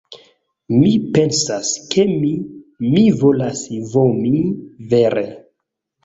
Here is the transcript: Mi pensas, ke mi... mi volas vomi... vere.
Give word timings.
Mi 0.75 0.91
pensas, 1.17 1.67
ke 1.91 2.05
mi... 2.13 2.31
mi 2.93 3.03
volas 3.19 3.61
vomi... 3.91 4.41
vere. 4.95 5.27